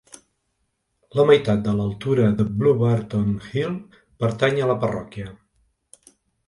La 1.19 1.25
meitat 1.31 1.61
de 1.67 1.75
l'altura 1.81 2.25
de 2.41 2.47
Blewburton 2.63 3.31
Hill 3.53 3.79
pertany 4.25 4.61
a 4.65 4.75
la 4.75 4.83
parròquia. 4.87 5.33